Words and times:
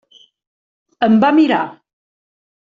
Em 1.09 1.19
va 1.25 1.31
mirar. 1.43 1.61